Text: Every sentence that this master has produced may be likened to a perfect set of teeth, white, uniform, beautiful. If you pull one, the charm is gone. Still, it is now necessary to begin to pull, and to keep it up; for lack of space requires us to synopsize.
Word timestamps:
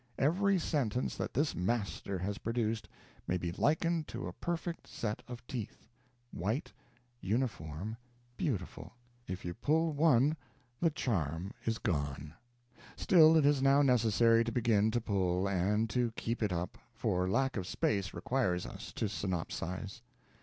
Every 0.17 0.57
sentence 0.57 1.15
that 1.17 1.35
this 1.35 1.53
master 1.53 2.17
has 2.17 2.39
produced 2.39 2.89
may 3.27 3.37
be 3.37 3.51
likened 3.51 4.07
to 4.07 4.25
a 4.25 4.33
perfect 4.33 4.87
set 4.87 5.21
of 5.27 5.45
teeth, 5.45 5.85
white, 6.31 6.73
uniform, 7.19 7.97
beautiful. 8.35 8.93
If 9.27 9.45
you 9.45 9.53
pull 9.53 9.93
one, 9.93 10.35
the 10.79 10.89
charm 10.89 11.51
is 11.65 11.77
gone. 11.77 12.33
Still, 12.95 13.37
it 13.37 13.45
is 13.45 13.61
now 13.61 13.83
necessary 13.83 14.43
to 14.43 14.51
begin 14.51 14.89
to 14.89 15.01
pull, 15.01 15.47
and 15.47 15.87
to 15.91 16.09
keep 16.15 16.41
it 16.41 16.51
up; 16.51 16.79
for 16.95 17.29
lack 17.29 17.55
of 17.55 17.67
space 17.67 18.11
requires 18.11 18.65
us 18.65 18.91
to 18.93 19.05
synopsize. 19.07 20.01